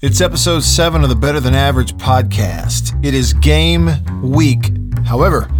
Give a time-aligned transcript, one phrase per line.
[0.00, 3.04] It's episode seven of the Better Than Average podcast.
[3.04, 3.90] It is game
[4.22, 4.70] week.
[5.04, 5.50] However,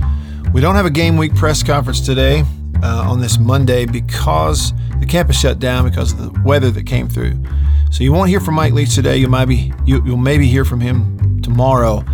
[0.54, 2.45] we don't have a game week press conference today
[2.80, 7.09] uh, on this Monday because the campus shut down because of the weather that came
[7.09, 7.43] through.
[7.90, 9.16] So you won't hear from Mike Leach today.
[9.16, 12.05] You might be you, you'll maybe hear from him tomorrow.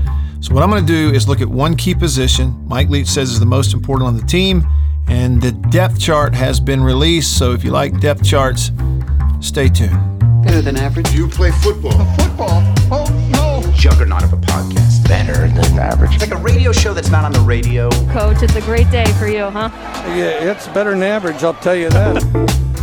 [0.40, 3.32] So what I'm going to do is look at one key position Mike Leach says
[3.32, 4.66] is the most important on the team,
[5.08, 7.36] and the depth chart has been released.
[7.36, 8.70] So if you like depth charts,
[9.40, 10.13] stay tuned.
[10.54, 11.10] Better than average.
[11.10, 12.04] You play football.
[12.14, 12.62] Football?
[12.92, 13.72] Oh, no.
[13.72, 15.08] Juggernaut of a podcast.
[15.08, 16.14] Better than average.
[16.14, 17.90] It's like a radio show that's not on the radio.
[18.12, 19.68] Coach, it's a great day for you, huh?
[20.14, 22.22] Yeah, it's better than average, I'll tell you that.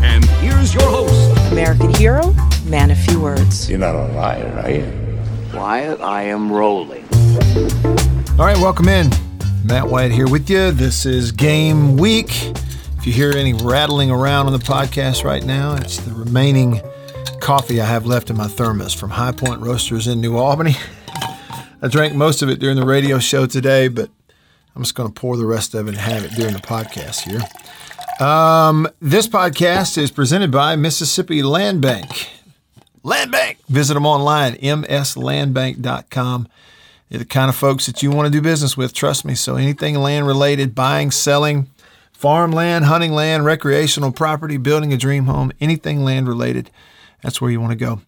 [0.02, 1.54] And here's your host.
[1.54, 3.70] American hero, man of few words.
[3.70, 5.58] You're not a liar, are you?
[5.58, 7.06] Wyatt, I am rolling.
[8.38, 9.10] All right, welcome in.
[9.64, 10.72] Matt White here with you.
[10.72, 12.52] This is game week.
[12.98, 16.82] If you hear any rattling around on the podcast right now, it's the remaining
[17.42, 20.76] coffee I have left in my thermos from High Point Roasters in New Albany.
[21.82, 24.12] I drank most of it during the radio show today, but
[24.76, 27.22] I'm just going to pour the rest of it and have it during the podcast
[27.22, 27.42] here.
[28.26, 32.30] Um, this podcast is presented by Mississippi Land Bank.
[33.02, 33.58] Land Bank.
[33.68, 36.48] Visit them online, mslandbank.com.
[37.10, 39.34] They're the kind of folks that you want to do business with, trust me.
[39.34, 41.70] So anything land related, buying, selling,
[42.14, 46.70] farmland, hunting land, recreational property, building a dream home, anything land related,
[47.22, 48.02] that's where you want to go.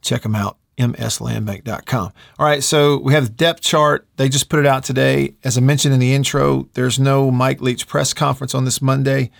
[0.00, 2.12] Check them out, mslandbank.com.
[2.38, 4.06] All right, so we have the depth chart.
[4.16, 5.34] They just put it out today.
[5.44, 9.30] As I mentioned in the intro, there's no Mike Leach press conference on this Monday.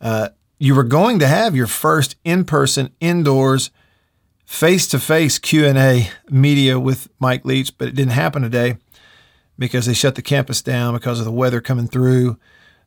[0.00, 3.70] Uh, you were going to have your first in-person, indoors,
[4.44, 8.76] face-to-face Q&A media with Mike Leach, but it didn't happen today
[9.58, 12.38] because they shut the campus down because of the weather coming through.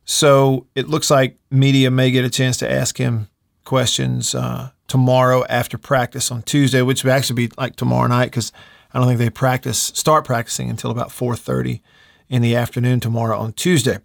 [0.04, 3.28] So it looks like media may get a chance to ask him
[3.66, 8.52] questions uh, tomorrow after practice on Tuesday, which would actually be like tomorrow night because
[8.94, 11.82] I don't think they practice start practicing until about 4:30
[12.30, 13.98] in the afternoon tomorrow on Tuesday.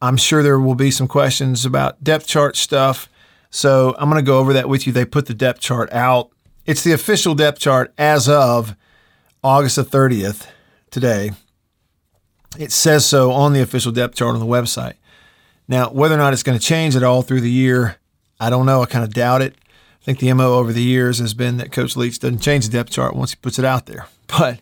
[0.00, 3.08] I'm sure there will be some questions about depth chart stuff,
[3.50, 4.92] so I'm going to go over that with you.
[4.92, 6.30] They put the depth chart out.
[6.64, 8.74] It's the official depth chart as of
[9.44, 10.46] August the 30th
[10.90, 11.32] today.
[12.58, 14.94] It says so on the official depth chart on the website.
[15.68, 17.96] Now, whether or not it's going to change at all through the year,
[18.42, 18.82] I don't know.
[18.82, 19.54] I kind of doubt it.
[19.54, 22.72] I think the MO over the years has been that Coach Leach doesn't change the
[22.72, 24.06] depth chart once he puts it out there.
[24.26, 24.60] But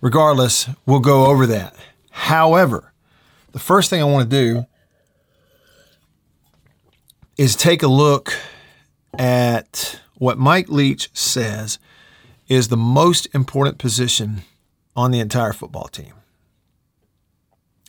[0.00, 1.76] regardless, we'll go over that.
[2.10, 2.92] However,
[3.52, 4.66] the first thing I want to do
[7.36, 8.32] is take a look
[9.18, 11.78] at what Mike Leach says
[12.48, 14.42] is the most important position
[14.96, 16.14] on the entire football team.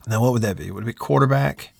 [0.06, 0.70] Now, what would that be?
[0.70, 1.72] Would it be quarterback,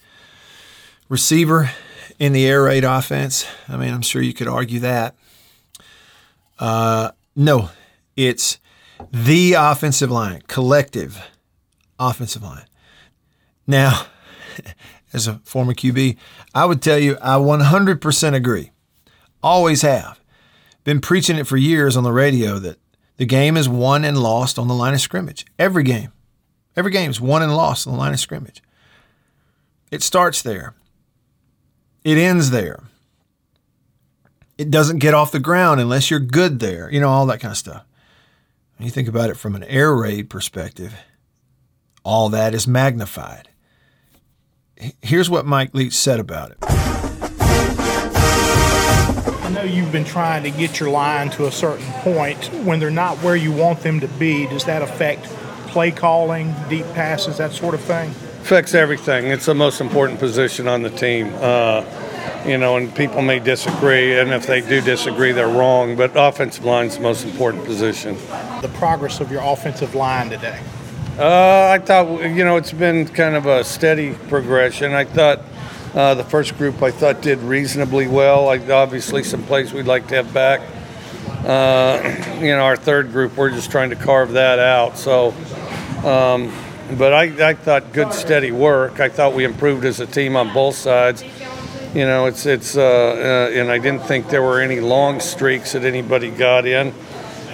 [1.10, 1.72] receiver
[2.22, 3.48] in the air raid offense?
[3.68, 5.16] I mean, I'm sure you could argue that.
[6.60, 7.72] Uh, no,
[8.16, 8.60] it's
[9.12, 11.20] the offensive line, collective
[11.98, 12.68] offensive line.
[13.66, 14.06] Now,
[15.14, 16.16] as a former QB,
[16.54, 18.70] I would tell you I 100% agree.
[19.42, 20.20] Always have.
[20.84, 22.78] Been preaching it for years on the radio that
[23.18, 25.44] the game is won and lost on the line of scrimmage.
[25.58, 26.12] Every game.
[26.76, 28.62] Every game is won and lost on the line of scrimmage.
[29.90, 30.76] It starts there.
[32.04, 32.82] It ends there.
[34.58, 36.92] It doesn't get off the ground unless you're good there.
[36.92, 37.84] You know, all that kind of stuff.
[38.78, 40.96] When you think about it from an air raid perspective,
[42.04, 43.50] all that is magnified.
[45.02, 46.58] Here's what Mike Leach said about it.
[49.44, 52.48] I know you've been trying to get your line to a certain point.
[52.66, 55.26] When they're not where you want them to be, does that affect
[55.68, 58.12] play calling, deep passes, that sort of thing?
[58.42, 59.28] Affects everything.
[59.28, 61.32] It's the most important position on the team.
[61.36, 61.86] Uh,
[62.46, 65.96] you know, and people may disagree, and if they do disagree, they're wrong.
[65.96, 68.18] But offensive line's the most important position.
[68.62, 70.60] The progress of your offensive line today.
[71.20, 74.94] Uh, I thought, you know, it's been kind of a steady progression.
[74.94, 75.42] I thought
[75.94, 78.46] uh, the first group I thought did reasonably well.
[78.46, 80.62] Like obviously some plays we'd like to have back.
[81.46, 84.98] Uh, you know, our third group we're just trying to carve that out.
[84.98, 85.34] So,
[86.04, 86.52] um,
[86.98, 89.00] but I, I thought good steady work.
[89.00, 91.24] I thought we improved as a team on both sides.
[91.94, 95.74] You know, it's it's uh, uh, and I didn't think there were any long streaks
[95.74, 96.94] that anybody got in.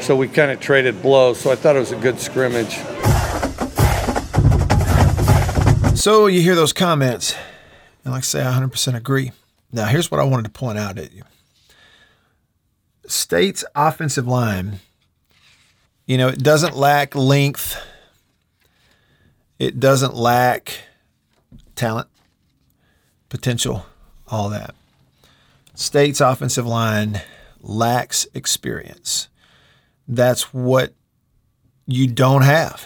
[0.01, 1.39] So we kind of traded blows.
[1.39, 2.77] So I thought it was a good scrimmage.
[5.97, 7.35] So you hear those comments,
[8.05, 9.31] and like I say, I 100% agree.
[9.71, 11.23] Now, here's what I wanted to point out at you
[13.07, 14.79] State's offensive line,
[16.05, 17.75] you know, it doesn't lack length,
[19.59, 20.79] it doesn't lack
[21.75, 22.07] talent,
[23.29, 23.85] potential,
[24.27, 24.75] all that.
[25.75, 27.21] State's offensive line
[27.61, 29.29] lacks experience.
[30.07, 30.93] that's what
[31.85, 32.85] you don't have.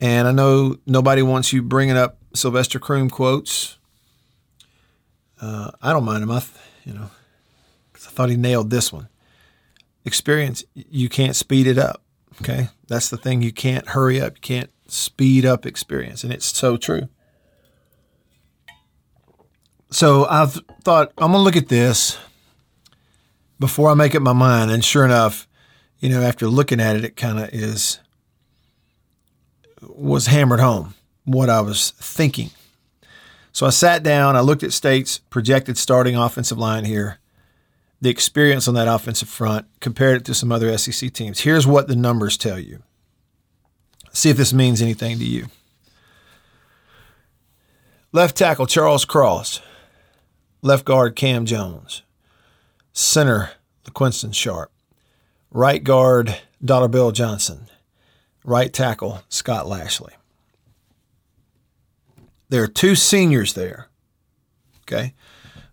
[0.00, 3.78] And I know nobody wants you bringing up Sylvester Croom quotes.
[5.40, 6.30] Uh, I don't mind him.
[6.30, 6.50] I, th-
[6.84, 7.10] you know,
[7.92, 9.08] 'cause I thought he nailed this one.
[10.04, 12.02] Experience, you can't speed it up.
[12.40, 13.42] Okay, that's the thing.
[13.42, 14.34] You can't hurry up.
[14.36, 17.08] You can't speed up experience, and it's so true.
[19.90, 22.18] So I've thought I'm gonna look at this
[23.60, 25.48] before I make up my mind, and sure enough,
[26.00, 28.00] you know, after looking at it, it kind of is
[29.82, 30.94] was hammered home
[31.24, 32.50] what I was thinking.
[33.52, 37.18] So I sat down, I looked at State's projected starting offensive line here,
[38.00, 41.40] the experience on that offensive front, compared it to some other SEC teams.
[41.40, 42.82] Here's what the numbers tell you.
[44.12, 45.46] See if this means anything to you.
[48.12, 49.60] Left tackle Charles Cross,
[50.62, 52.02] left guard Cam Jones,
[52.92, 53.50] center
[53.84, 54.72] LaQuinston Sharp,
[55.50, 57.68] right guard Dollar Bill Johnson,
[58.44, 60.14] right tackle Scott Lashley.
[62.48, 63.88] There are two seniors there.
[64.82, 65.14] Okay.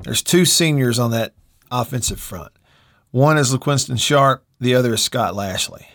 [0.02, 1.34] There's two seniors on that
[1.72, 2.52] offensive front.
[3.12, 5.88] One is LaQuinston Sharp, the other is Scott Lashley.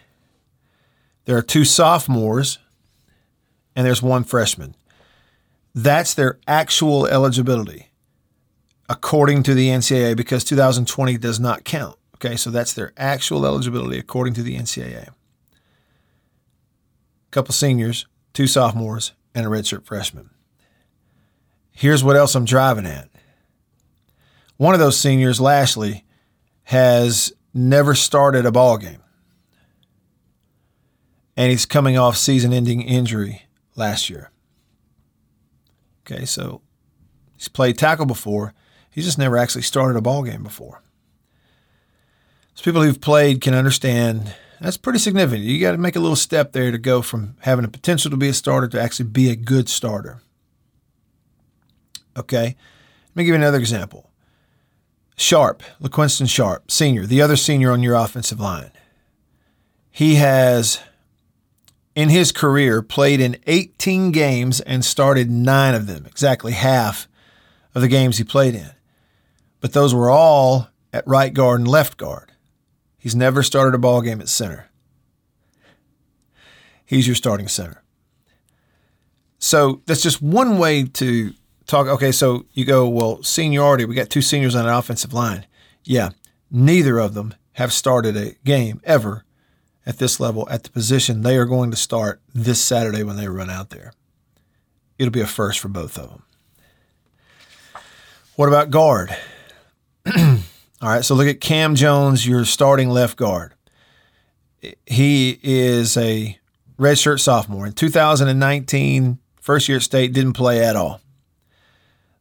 [1.25, 2.59] There are two sophomores,
[3.77, 4.75] and there's one freshman.
[5.75, 7.91] That's their actual eligibility
[8.89, 11.97] according to the NCAA because 2020 does not count.
[12.17, 15.09] Okay, so that's their actual eligibility according to the NCAA.
[15.09, 15.13] A
[17.31, 20.31] couple seniors, two sophomores, and a redshirt freshman.
[21.71, 23.09] Here's what else I'm driving at.
[24.57, 26.05] One of those seniors, Lashley,
[26.65, 29.03] has never started a ball game.
[31.41, 34.31] And he's coming off season-ending injury last year.
[36.05, 36.61] Okay, so
[37.35, 38.53] he's played tackle before.
[38.91, 40.83] He's just never actually started a ball game before.
[42.53, 45.45] So people who've played can understand that's pretty significant.
[45.47, 48.19] You got to make a little step there to go from having a potential to
[48.19, 50.21] be a starter to actually be a good starter.
[52.19, 54.11] Okay, let me give you another example.
[55.17, 58.73] Sharp, LaQuinston Sharp, senior, the other senior on your offensive line.
[59.91, 60.81] He has,
[61.95, 67.09] in his career, played in 18 games and started nine of them, exactly half
[67.75, 68.71] of the games he played in.
[69.61, 72.33] But those were all at right guard and left guard.
[72.99, 74.69] He's never started a ball game at center.
[76.85, 77.83] He's your starting center.
[79.39, 81.33] So that's just one way to
[81.67, 81.87] talk.
[81.87, 85.47] Okay, so you go, well, seniority, we got two seniors on an offensive line.
[85.85, 86.11] Yeah,
[86.51, 89.25] neither of them have started a game ever
[89.87, 93.29] at this level at the position they are going to start this Saturday when they
[93.29, 93.93] run out there.
[94.99, 96.23] It'll be a first for both of them.
[98.37, 99.17] What about guard?
[100.17, 103.55] All right, so look at Cam Jones, your starting left guard.
[104.87, 106.39] He is a
[106.79, 107.67] redshirt sophomore.
[107.67, 111.01] In 2019, first year at state, didn't play at all.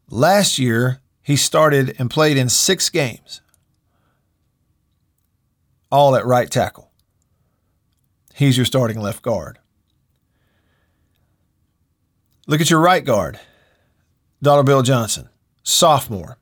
[0.09, 3.41] Last year, he started and played in six games,
[5.91, 6.88] all at right tackle.
[8.39, 9.59] He's your starting left guard.
[12.47, 13.37] Look at your right guard,
[14.41, 15.27] Dollar Bill Johnson,
[15.61, 16.37] sophomore.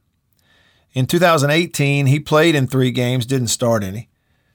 [0.94, 4.09] In 2018, he played in three games, didn't start any.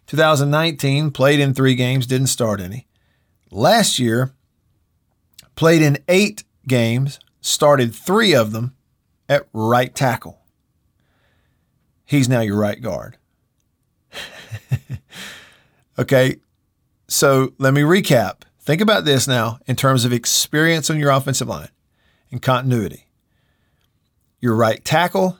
[0.06, 2.86] 2019, played in three games, didn't start any.
[3.50, 4.34] Last year,
[5.56, 8.76] played in eight games, started three of them
[9.28, 10.42] at right tackle.
[12.04, 13.16] He's now your right guard.
[15.98, 16.36] okay,
[17.12, 18.42] so let me recap.
[18.60, 21.68] Think about this now in terms of experience on your offensive line
[22.30, 23.06] and continuity.
[24.40, 25.38] Your right tackle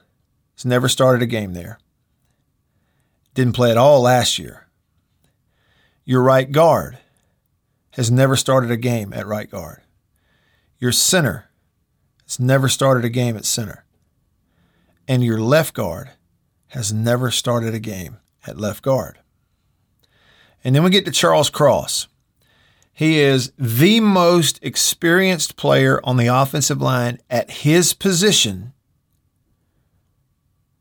[0.55, 1.79] has never started a game there.
[3.35, 4.69] Didn't play at all last year.
[6.05, 6.99] Your right guard
[7.93, 9.81] has never started a game at right guard.
[10.79, 11.49] Your center
[12.27, 13.85] has never started a game at center.
[15.09, 16.11] And your left guard
[16.69, 19.19] has never started a game at left guard.
[20.65, 22.09] And then we get to Charles Cross.
[22.93, 28.73] He is the most experienced player on the offensive line at his position.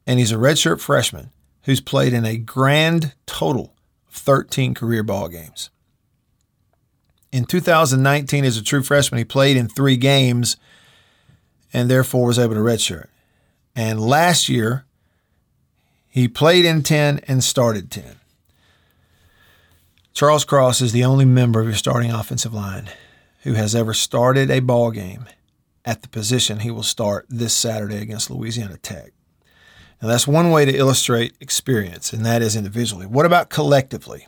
[0.06, 1.32] And he's a redshirt freshman
[1.64, 3.74] who's played in a grand total
[4.08, 5.70] of 13 career ball games.
[7.32, 10.58] In 2019, as a true freshman, he played in three games
[11.72, 13.08] and therefore was able to redshirt.
[13.74, 14.86] And last year,
[16.10, 18.18] he played in 10 and started 10.
[20.14, 22.90] Charles Cross is the only member of your starting offensive line
[23.44, 25.26] who has ever started a ball game
[25.86, 29.14] at the position he will start this Saturday against Louisiana Tech.
[30.02, 33.06] Now, that's one way to illustrate experience, and that is individually.
[33.06, 34.28] What about collectively?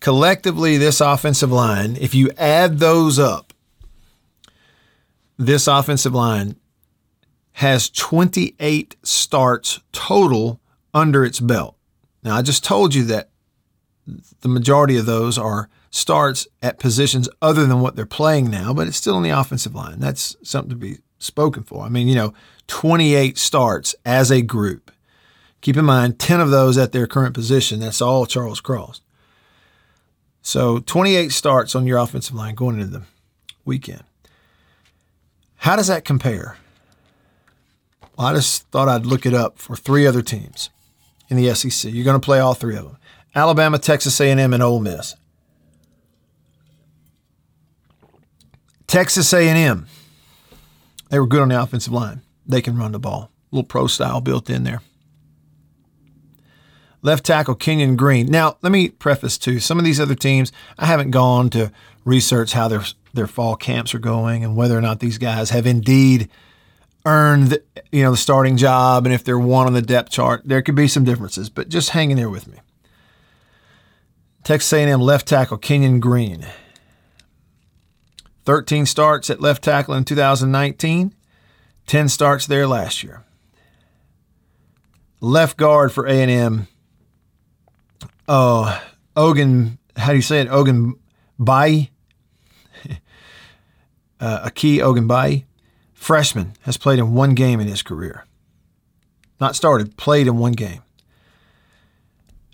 [0.00, 3.54] Collectively, this offensive line, if you add those up,
[5.38, 6.56] this offensive line
[7.52, 10.60] has 28 starts total
[10.92, 11.76] under its belt.
[12.22, 13.30] Now, I just told you that
[14.40, 18.86] the majority of those are starts at positions other than what they're playing now, but
[18.86, 20.00] it's still in the offensive line.
[20.00, 21.84] That's something to be spoken for.
[21.84, 22.34] I mean, you know,
[22.66, 24.90] 28 starts as a group.
[25.60, 27.80] Keep in mind, 10 of those at their current position.
[27.80, 29.00] That's all Charles Cross.
[30.42, 33.02] So 28 starts on your offensive line going into the
[33.64, 34.04] weekend.
[35.56, 36.58] How does that compare?
[38.18, 40.68] Well, I just thought I'd look it up for three other teams
[41.30, 41.90] in the SEC.
[41.90, 42.98] You're going to play all three of them:
[43.34, 45.16] Alabama, Texas A&M, and Ole Miss.
[48.86, 49.86] Texas A&M,
[51.10, 52.22] they were good on the offensive line.
[52.46, 53.30] They can run the ball.
[53.50, 54.82] A little pro style built in there.
[57.02, 58.26] Left tackle Kenyon Green.
[58.26, 59.60] Now, let me preface too.
[59.60, 61.70] Some of these other teams, I haven't gone to
[62.04, 65.66] research how their their fall camps are going and whether or not these guys have
[65.66, 66.28] indeed
[67.06, 67.58] earned,
[67.92, 70.42] you know, the starting job and if they're one on the depth chart.
[70.44, 72.58] There could be some differences, but just hang in there with me.
[74.44, 76.46] Texas A&M left tackle Kenyon Green.
[78.44, 81.14] 13 starts at left tackle in 2019,
[81.86, 83.24] 10 starts there last year.
[85.20, 86.68] Left guard for A&M,
[88.28, 88.82] oh,
[89.16, 90.48] Ogun, how do you say it?
[90.48, 90.94] Ogan
[91.38, 91.88] Bai?
[94.20, 95.46] uh, Aki Ogan Bai,
[95.94, 98.26] freshman, has played in one game in his career.
[99.40, 100.82] Not started, played in one game.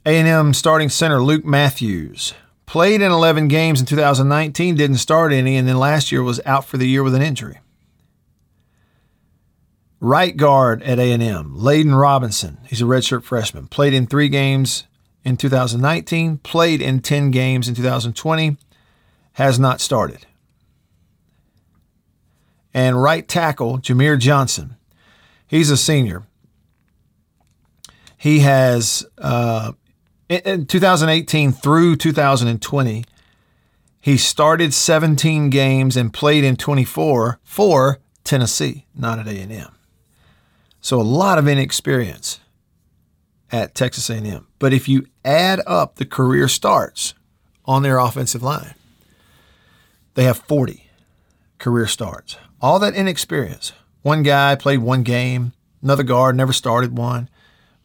[0.06, 2.34] A&M starting center Luke Matthews,
[2.70, 6.64] Played in 11 games in 2019, didn't start any, and then last year was out
[6.64, 7.58] for the year with an injury.
[9.98, 12.58] Right guard at A&M, Layden Robinson.
[12.68, 13.66] He's a redshirt freshman.
[13.66, 14.84] Played in three games
[15.24, 18.56] in 2019, played in 10 games in 2020,
[19.32, 20.24] has not started.
[22.72, 24.76] And right tackle, Jahmir Johnson.
[25.48, 26.22] He's a senior.
[28.16, 29.72] He has uh,
[30.30, 33.04] in 2018 through 2020,
[34.00, 39.72] he started 17 games and played in 24 for Tennessee, not at A&M.
[40.80, 42.40] So a lot of inexperience
[43.50, 44.46] at Texas A&M.
[44.58, 47.14] But if you add up the career starts
[47.64, 48.74] on their offensive line,
[50.14, 50.88] they have 40
[51.58, 52.36] career starts.
[52.62, 53.72] All that inexperience.
[54.02, 57.28] One guy played one game, another guard never started one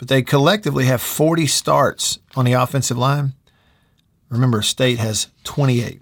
[0.06, 3.34] but they collectively have 40 starts on the offensive line.
[4.30, 6.00] Remember, State has 28.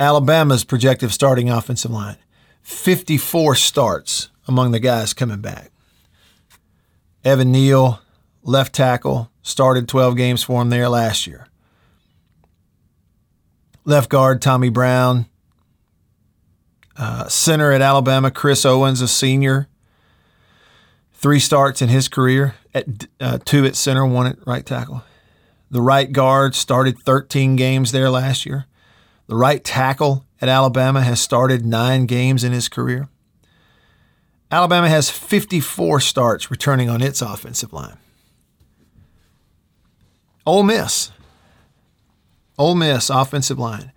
[0.00, 2.16] Alabama's projected starting offensive line,
[2.62, 5.70] 54 starts among the guys coming back.
[7.24, 8.00] Evan Neal,
[8.42, 11.46] left tackle, started 12 games for him there last year.
[13.84, 15.26] Left guard, Tommy Brown.
[16.96, 19.68] Uh, center at Alabama, Chris Owens, a senior,
[21.24, 25.04] Three starts in his career at uh, two at center, one at right tackle.
[25.70, 28.66] The right guard started 13 games there last year.
[29.26, 33.08] The right tackle at Alabama has started nine games in his career.
[34.50, 37.96] Alabama has 54 starts returning on its offensive line.
[40.44, 41.10] Ole Miss,
[42.58, 43.92] Ole Miss offensive line,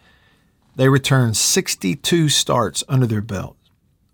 [0.77, 3.57] they return 62 starts under their belt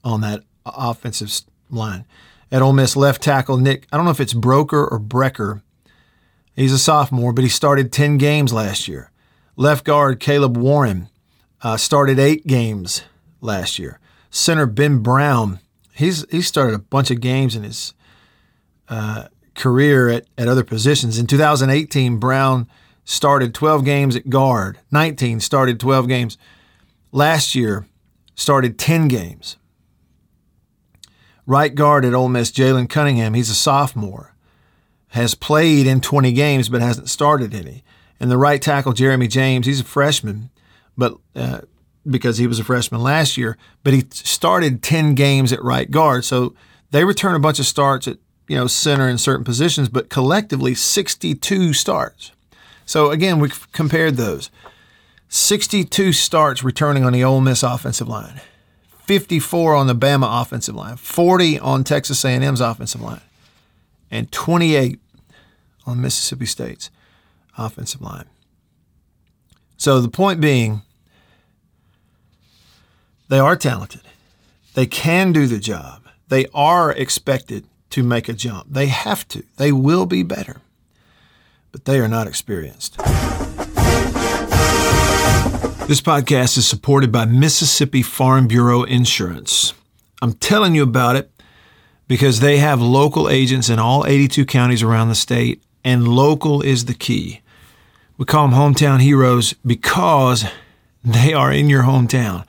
[0.03, 2.05] on that offensive line
[2.53, 3.87] at Ole Miss left tackle Nick.
[3.91, 5.63] I don't know if it's Broeker or Brecker.
[6.55, 9.11] He's a sophomore, but he started 10 games last year.
[9.55, 11.09] Left guard Caleb Warren
[11.63, 13.01] uh, started eight games
[13.41, 13.99] last year.
[14.29, 15.59] Center Ben Brown,
[15.93, 17.93] he's he started a bunch of games in his
[18.87, 21.17] uh, career at, at other positions.
[21.17, 22.67] In 2018, Brown
[23.03, 24.77] started 12 games at guard.
[24.91, 26.37] 19 started 12 games.
[27.11, 27.87] Last year,
[28.35, 29.57] started 10 games.
[31.45, 34.33] Right guard at Ole Miss, Jalen Cunningham, he's a sophomore,
[35.09, 37.83] has played in 20 games but hasn't started any.
[38.19, 40.49] And the right tackle, Jeremy James, he's a freshman,
[40.97, 41.61] but uh,
[42.09, 46.23] because he was a freshman last year, but he started 10 games at right guard.
[46.23, 46.55] So
[46.91, 50.75] they return a bunch of starts at you know center in certain positions, but collectively
[50.75, 52.31] 62 starts.
[52.85, 54.49] So again, we compared those.
[55.29, 58.41] 62 starts returning on the Ole Miss offensive line.
[59.05, 63.21] 54 on the Bama offensive line, 40 on Texas A&M's offensive line,
[64.09, 64.99] and 28
[65.85, 66.89] on Mississippi State's
[67.57, 68.25] offensive line.
[69.77, 70.81] So the point being,
[73.27, 74.01] they are talented.
[74.73, 76.07] They can do the job.
[76.29, 78.67] They are expected to make a jump.
[78.69, 79.43] They have to.
[79.57, 80.61] They will be better.
[81.71, 82.97] But they are not experienced.
[85.85, 89.73] This podcast is supported by Mississippi Farm Bureau Insurance.
[90.21, 91.29] I'm telling you about it
[92.07, 96.85] because they have local agents in all 82 counties around the state, and local is
[96.85, 97.41] the key.
[98.17, 100.45] We call them hometown heroes because
[101.03, 102.45] they are in your hometown.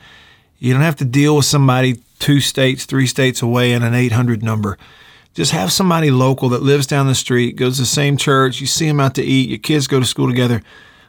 [0.61, 4.45] You don't have to deal with somebody two states, three states away in an 800
[4.45, 4.79] number.
[5.35, 8.69] Just have somebody local that lives down the street, goes to the same church, you
[8.69, 10.63] see them out to eat, your kids go to school together.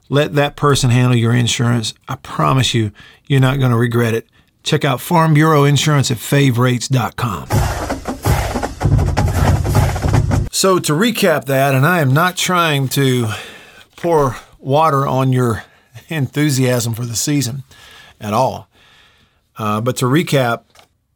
[0.10, 1.94] Let that person handle your insurance.
[2.08, 2.92] I promise you,
[3.28, 4.28] you're not going to regret it.
[4.64, 7.48] Check out Farm Bureau Insurance at favrates.com.
[10.52, 13.28] So, to recap that, and I am not trying to
[13.96, 15.64] pour water on your
[16.08, 17.64] enthusiasm for the season
[18.20, 18.68] at all.
[19.58, 20.64] Uh, but to recap,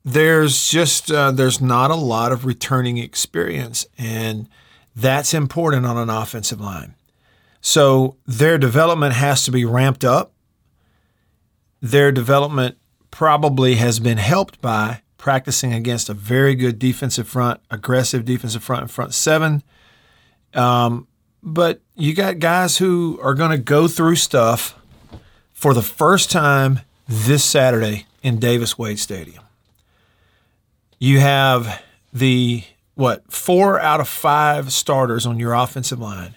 [0.06, 4.48] there's just uh, there's not a lot of returning experience, and
[4.96, 6.96] that's important on an offensive line.
[7.62, 10.32] So their development has to be ramped up.
[11.82, 12.78] Their development
[13.12, 18.84] probably has been helped by practicing against a very good defensive front, aggressive defensive front
[18.84, 19.64] and front seven.
[20.54, 21.08] Um,
[21.44, 24.76] but you got guys who are going to go through stuff
[25.54, 29.44] for the first time this Saturday in Davis Wade Stadium.
[31.00, 31.82] You have
[32.14, 32.64] the
[32.96, 36.36] what four out of five starters on your offensive line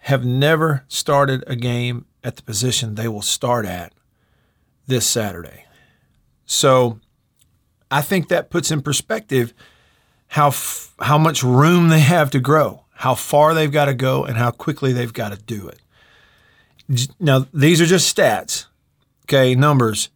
[0.00, 3.92] have never started a game at the position they will start at
[4.86, 5.64] this Saturday.
[6.46, 7.00] So
[7.90, 9.52] I think that puts in perspective
[10.28, 14.24] how f- how much room they have to grow, how far they've got to go,
[14.24, 15.80] and how quickly they've got to do it.
[17.18, 18.66] Now these are just stats,
[19.26, 20.08] okay, numbers.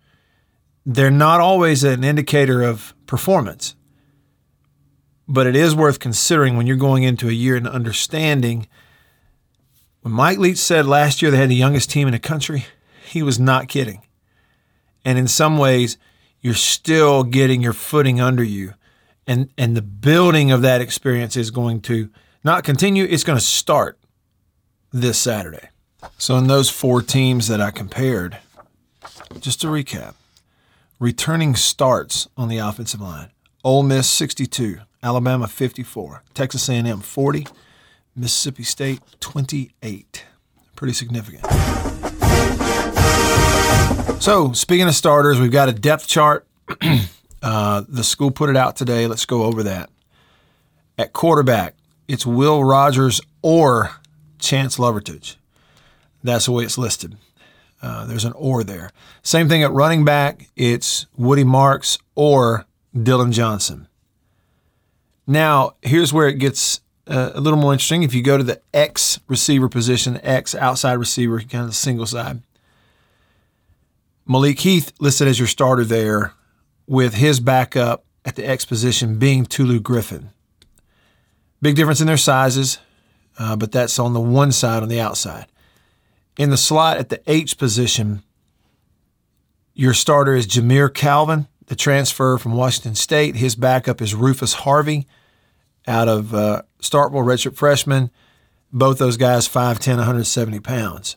[0.86, 3.74] They're not always an indicator of performance,
[5.26, 8.66] but it is worth considering when you're going into a year and understanding.
[10.04, 12.66] When Mike Leach said last year they had the youngest team in the country,
[13.06, 14.02] he was not kidding.
[15.02, 15.96] And in some ways,
[16.42, 18.74] you're still getting your footing under you.
[19.26, 22.10] And, and the building of that experience is going to
[22.44, 23.98] not continue, it's going to start
[24.92, 25.70] this Saturday.
[26.18, 28.36] So, in those four teams that I compared,
[29.40, 30.16] just to recap,
[31.00, 33.30] returning starts on the offensive line
[33.64, 37.46] Ole Miss 62, Alabama 54, Texas A&M 40,
[38.16, 40.24] Mississippi State 28.
[40.76, 41.44] Pretty significant.
[44.22, 46.46] So, speaking of starters, we've got a depth chart.
[47.42, 49.06] uh, the school put it out today.
[49.06, 49.90] Let's go over that.
[50.96, 51.74] At quarterback,
[52.08, 53.90] it's Will Rogers or
[54.38, 55.36] Chance Lovertich.
[56.22, 57.16] That's the way it's listed.
[57.82, 58.90] Uh, there's an or there.
[59.22, 62.64] Same thing at running back, it's Woody Marks or
[62.96, 63.88] Dylan Johnson.
[65.26, 68.02] Now, here's where it gets uh, a little more interesting.
[68.02, 72.42] If you go to the X receiver position, X outside receiver, kind of single side,
[74.26, 76.32] Malik Heath listed as your starter there,
[76.86, 80.30] with his backup at the X position being Tulu Griffin.
[81.60, 82.78] Big difference in their sizes,
[83.38, 85.46] uh, but that's on the one side on the outside.
[86.36, 88.22] In the slot at the H position,
[89.74, 93.36] your starter is Jamire Calvin, the transfer from Washington State.
[93.36, 95.06] His backup is Rufus Harvey
[95.86, 98.10] out of uh, Starkville, redshirt freshman.
[98.72, 101.16] Both those guys 5'10, 170 pounds.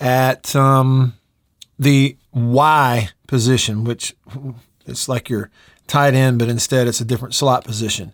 [0.00, 1.14] At um,
[1.78, 4.14] the Y position, which
[4.86, 5.50] it's like your
[5.86, 8.12] tight end, but instead it's a different slot position.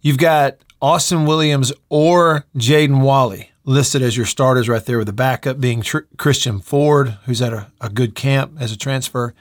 [0.00, 5.12] You've got Austin Williams or Jaden Walley listed as your starters right there, with the
[5.12, 9.34] backup being Tr- Christian Ford, who's at a, a good camp as a transfer.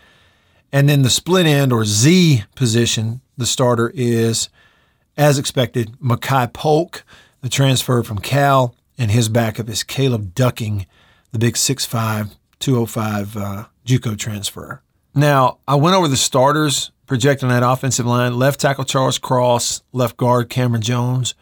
[0.72, 4.50] And then the split end or Z position, the starter is,
[5.18, 7.04] as expected, Makai Polk,
[7.42, 10.86] the transfer from Cal, and his backup is Caleb Ducking,
[11.32, 14.82] the big 6'5, 205 uh, JUCO transfer.
[15.16, 18.38] Now, I went over the starters projecting that offensive line.
[18.38, 21.36] Left tackle Charles Cross, left guard Cameron Jones,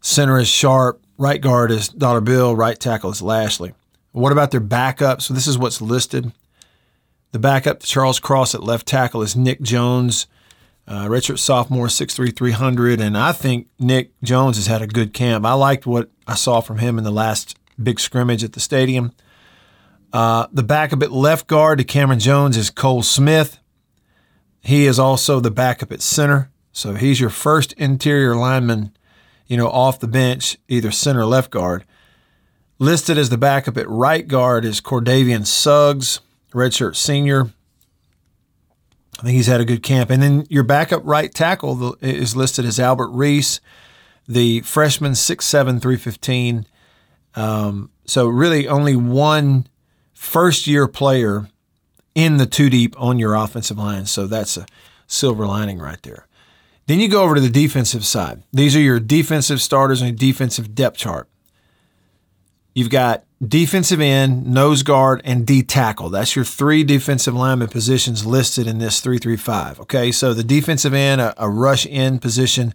[0.00, 3.74] center is Sharp, right guard is Dollar Bill, right tackle is Lashley.
[4.12, 5.20] What about their backup?
[5.20, 6.32] So this is what's listed.
[7.32, 10.26] The backup to Charles Cross at left tackle is Nick Jones,
[10.88, 13.00] uh, redshirt sophomore, 6'3", 300.
[13.00, 15.44] And I think Nick Jones has had a good camp.
[15.44, 19.12] I liked what I saw from him in the last big scrimmage at the stadium.
[20.12, 23.58] Uh, the backup at left guard to Cameron Jones is Cole Smith.
[24.60, 26.50] He is also the backup at center.
[26.72, 28.96] So he's your first interior lineman,
[29.46, 31.84] you know, off the bench, either center or left guard.
[32.78, 36.20] Listed as the backup at right guard is Cordavian Suggs,
[36.52, 37.50] redshirt senior.
[39.18, 40.10] I think he's had a good camp.
[40.10, 43.60] And then your backup right tackle is listed as Albert Reese,
[44.28, 46.66] the freshman, 6'7, 315.
[47.34, 49.66] Um, so really only one
[50.12, 51.48] first year player
[52.14, 54.06] in the two deep on your offensive line.
[54.06, 54.66] So that's a
[55.06, 56.26] silver lining right there.
[56.86, 58.42] Then you go over to the defensive side.
[58.52, 61.28] These are your defensive starters and defensive depth chart.
[62.74, 66.08] You've got defensive end, nose guard, and D tackle.
[66.08, 69.80] That's your three defensive lineman positions listed in this 335.
[69.80, 72.74] Okay, so the defensive end, a, a rush end position,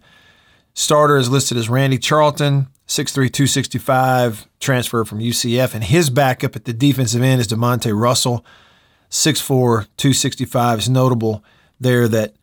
[0.74, 6.64] starter is listed as Randy Charlton, 6'3, 265, transfer from UCF, and his backup at
[6.64, 8.44] the defensive end is DeMonte Russell,
[9.10, 10.78] 6'4, 265.
[10.78, 11.44] It's notable
[11.80, 12.34] there that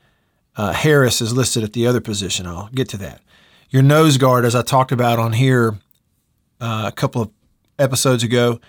[0.58, 2.46] uh, Harris is listed at the other position.
[2.46, 3.22] I'll get to that.
[3.70, 5.78] Your nose guard, as I talked about on here
[6.60, 7.30] uh, a couple of
[7.80, 8.60] episodes ago,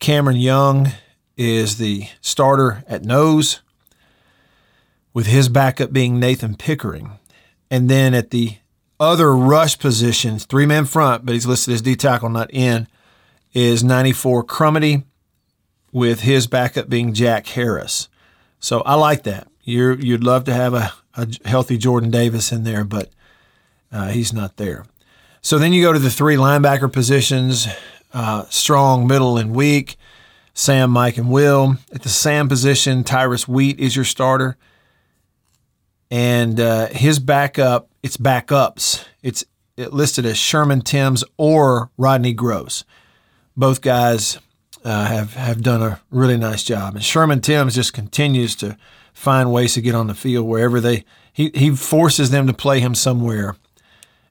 [0.00, 0.92] Cameron Young
[1.36, 3.60] is the starter at nose,
[5.12, 7.12] with his backup being Nathan Pickering.
[7.70, 8.56] And then at the
[8.98, 12.88] other rush positions, three man front, but he's listed as D tackle, not in,
[13.52, 15.04] is 94 Crumedy,
[15.92, 18.08] with his backup being Jack Harris.
[18.58, 19.46] So I like that.
[19.62, 23.10] You're, you'd love to have a, a healthy Jordan Davis in there, but
[23.92, 24.84] uh, he's not there.
[25.40, 27.68] So then you go to the three linebacker positions
[28.14, 29.96] uh, strong, middle, and weak.
[30.54, 31.76] Sam, Mike, and Will.
[31.92, 34.56] At the Sam position, Tyrus Wheat is your starter.
[36.10, 39.04] And uh, his backup, it's backups.
[39.20, 39.44] It's
[39.76, 42.84] listed as Sherman Timms or Rodney Groce.
[43.56, 44.38] Both guys
[44.84, 46.94] uh, have, have done a really nice job.
[46.94, 48.76] And Sherman Timms just continues to
[49.12, 52.78] find ways to get on the field wherever they, he, he forces them to play
[52.78, 53.56] him somewhere.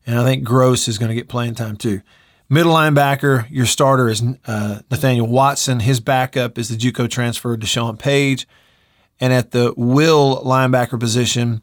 [0.07, 2.01] And I think Groce is going to get playing time too.
[2.49, 5.79] Middle linebacker, your starter is uh, Nathaniel Watson.
[5.79, 8.47] His backup is the JUCO transfer Deshaun Page.
[9.19, 11.61] And at the will linebacker position,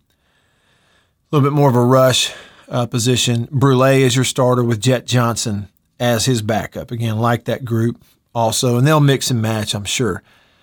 [1.31, 2.33] a little bit more of a rush
[2.69, 3.49] uh, position.
[3.51, 6.91] Brule is your starter with Jet Johnson as his backup.
[6.91, 8.03] Again, like that group
[8.35, 8.79] also.
[8.79, 10.23] And they'll mix and match, I'm sure.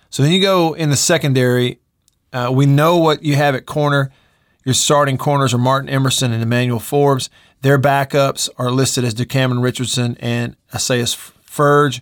[0.10, 1.80] So then you go in the secondary.
[2.34, 4.12] Uh, we know what you have at corner.
[4.68, 7.30] Your starting corners are Martin Emerson and Emmanuel Forbes.
[7.62, 12.02] Their backups are listed as DeCameron Richardson and Esaias Furdge.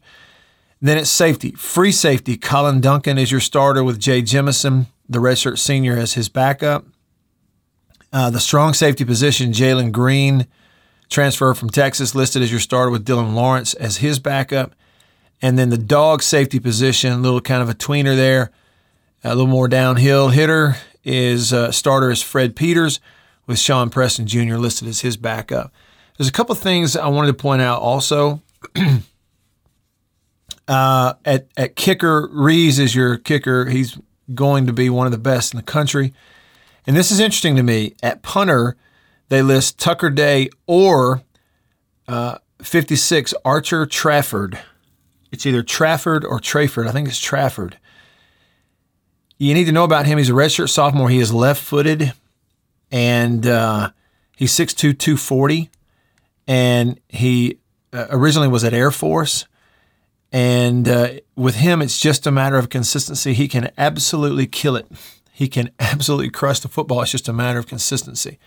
[0.81, 1.51] Then it's safety.
[1.51, 6.27] Free safety, Colin Duncan is your starter with Jay Jemison, the redshirt senior, as his
[6.27, 6.87] backup.
[8.11, 10.47] Uh, the strong safety position, Jalen Green,
[11.07, 14.73] transfer from Texas, listed as your starter with Dylan Lawrence as his backup.
[15.39, 18.49] And then the dog safety position, a little kind of a tweener there,
[19.23, 22.99] a little more downhill hitter is uh, starter is Fred Peters
[23.45, 24.55] with Sean Preston Jr.
[24.55, 25.71] listed as his backup.
[26.17, 28.41] There's a couple things I wanted to point out also.
[30.67, 33.65] uh, at at kicker, Rees is your kicker.
[33.65, 33.97] He's
[34.33, 36.13] going to be one of the best in the country.
[36.87, 37.95] And this is interesting to me.
[38.01, 38.75] At punter,
[39.29, 41.21] they list Tucker Day or
[42.07, 44.59] uh, 56 Archer Trafford.
[45.31, 46.87] It's either Trafford or Trafford.
[46.87, 47.77] I think it's Trafford.
[49.37, 50.17] You need to know about him.
[50.17, 51.09] He's a redshirt sophomore.
[51.09, 52.13] He is left footed
[52.91, 53.91] and uh,
[54.35, 55.69] he's 6'2", 240,
[56.47, 57.57] and he
[57.91, 59.45] uh, originally was at Air Force.
[60.31, 63.33] And uh, with him, it's just a matter of consistency.
[63.33, 64.87] He can absolutely kill it.
[65.31, 67.01] He can absolutely crush the football.
[67.01, 68.39] It's just a matter of consistency.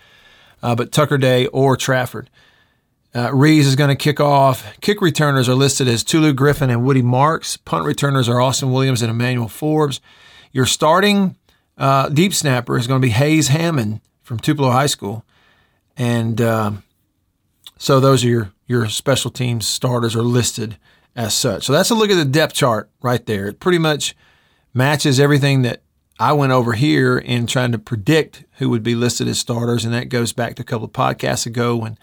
[0.61, 2.29] Uh, but Tucker Day or Trafford.
[3.13, 4.79] Uh, is going to kick off.
[4.81, 7.57] Kick returners are listed as Tulu Griffin and Woody Marks.
[7.57, 9.99] Punt returners are Austin Williams and Emmanuel Forbes.
[10.51, 11.35] Your starting
[11.77, 15.23] uh, deep snapper is going to be Hayes Hammond from Tupelo High School,
[15.97, 16.71] and uh,
[17.77, 20.77] so those are your your special teams starters are listed
[21.15, 21.63] as such.
[21.65, 23.47] So that's a look at the depth chart right there.
[23.47, 24.15] It pretty much
[24.73, 25.81] matches everything that
[26.19, 29.93] I went over here in trying to predict who would be listed as starters, and
[29.93, 31.97] that goes back to a couple of podcasts ago when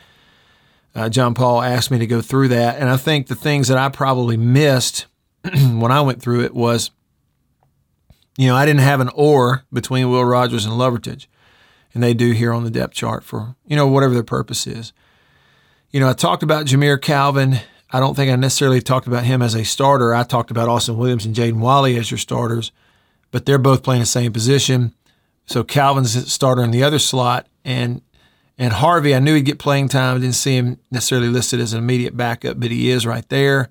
[0.95, 2.79] uh, John Paul asked me to go through that.
[2.79, 5.07] And I think the things that I probably missed
[5.45, 6.91] when I went through it was,
[8.37, 11.27] you know, I didn't have an or between Will Rogers and Lovertich
[11.97, 14.93] and they do here on the depth chart for, you know, whatever their purpose is.
[15.91, 17.61] You know, I talked about Jamire Calvin.
[17.91, 20.15] I don't think I necessarily talked about him as a starter.
[20.15, 22.71] I talked about Austin Williams and Jaden Walley as your starters,
[23.31, 24.95] but they're both playing the same position.
[25.47, 28.03] So Calvin's a starter in the other slot, and
[28.59, 30.17] and Harvey, I knew he'd get playing time.
[30.17, 33.71] I didn't see him necessarily listed as an immediate backup, but he is right there.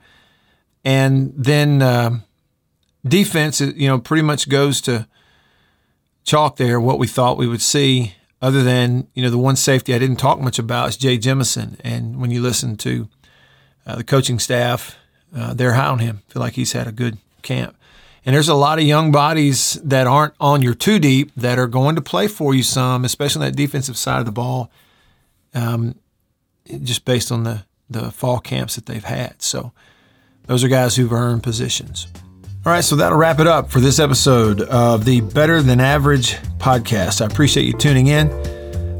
[0.84, 2.22] And then uh,
[3.08, 5.08] defense, you know, pretty much goes to
[6.24, 9.94] chalk there what we thought we would see, other than you know the one safety
[9.94, 13.08] I didn't talk much about is Jay Jemison, and when you listen to
[13.86, 14.98] uh, the coaching staff,
[15.36, 16.22] uh, they're high on him.
[16.28, 17.76] Feel like he's had a good camp.
[18.26, 21.68] And there's a lot of young bodies that aren't on your two deep that are
[21.68, 24.72] going to play for you some, especially on that defensive side of the ball,
[25.54, 25.94] um,
[26.84, 29.44] just based on the, the fall camps that they've had.
[29.44, 29.74] So
[30.48, 32.08] those are guys who've earned positions.
[32.66, 36.38] All right, so that'll wrap it up for this episode of the Better Than Average
[36.58, 37.22] podcast.
[37.22, 38.28] I appreciate you tuning in.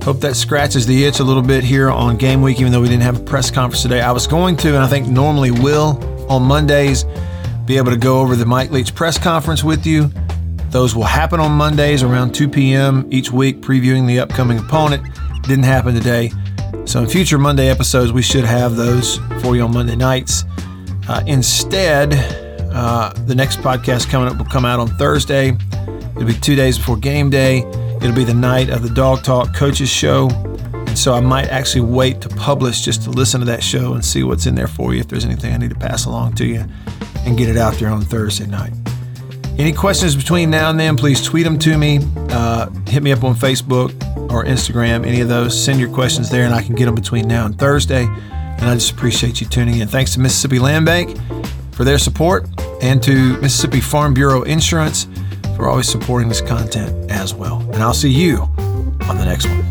[0.04, 2.90] Hope that scratches the itch a little bit here on game week, even though we
[2.90, 4.02] didn't have a press conference today.
[4.02, 5.98] I was going to, and I think normally will
[6.30, 7.06] on Mondays,
[7.66, 10.12] be able to go over the Mike Leach press conference with you.
[10.70, 13.08] Those will happen on Mondays around 2 p.m.
[13.10, 15.04] each week, previewing the upcoming opponent.
[15.42, 16.32] Didn't happen today.
[16.86, 20.46] So in future Monday episodes, we should have those for you on Monday nights.
[21.10, 22.45] Uh, instead,
[22.76, 25.56] uh, the next podcast coming up will come out on Thursday.
[26.16, 27.60] It'll be two days before game day.
[28.02, 30.30] It'll be the night of the Dog Talk Coaches Show.
[30.30, 34.04] And so I might actually wait to publish just to listen to that show and
[34.04, 36.46] see what's in there for you if there's anything I need to pass along to
[36.46, 36.66] you
[37.26, 38.74] and get it out there on Thursday night.
[39.58, 42.00] Any questions between now and then, please tweet them to me.
[42.30, 43.94] Uh, hit me up on Facebook
[44.30, 45.58] or Instagram, any of those.
[45.58, 48.04] Send your questions there and I can get them between now and Thursday.
[48.04, 49.88] And I just appreciate you tuning in.
[49.88, 51.18] Thanks to Mississippi Land Bank
[51.76, 52.48] for their support
[52.82, 55.08] and to Mississippi Farm Bureau Insurance
[55.56, 57.60] for always supporting this content as well.
[57.74, 58.40] And I'll see you
[59.08, 59.65] on the next one.